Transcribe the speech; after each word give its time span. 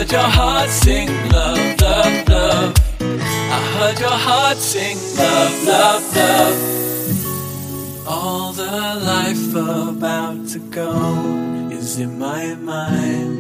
heard 0.01 0.11
your 0.13 0.21
heart 0.21 0.69
sing 0.71 1.07
love, 1.29 1.79
love, 1.79 2.27
love. 2.27 2.73
I 2.99 3.59
heard 3.77 3.99
your 3.99 4.09
heart 4.09 4.57
sing 4.57 4.97
love, 5.15 5.63
love, 5.63 6.15
love. 6.15 6.57
All 8.07 8.51
the 8.51 8.65
life 8.65 9.53
about 9.53 10.47
to 10.49 10.59
go 10.71 11.69
is 11.71 11.99
in 11.99 12.17
my 12.17 12.55
mind. 12.55 13.37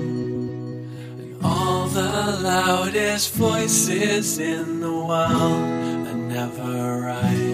And 1.19 1.35
all 1.43 1.87
the 1.87 2.37
loudest 2.43 3.33
voices 3.33 4.37
in 4.37 4.81
the 4.81 4.93
world 4.93 6.07
are 6.11 6.13
never 6.13 7.01
right. 7.01 7.50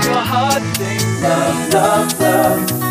your 0.00 0.14
heart 0.14 0.62
sing 0.76 1.22
love, 1.22 1.74
love, 1.74 2.20
love. 2.20 2.81